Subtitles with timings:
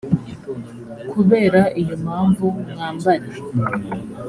[1.11, 3.27] kubera iyo mpamvu mwambare